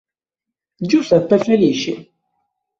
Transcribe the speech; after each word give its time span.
Giuseppe 0.89 1.37
Felici 1.37 1.93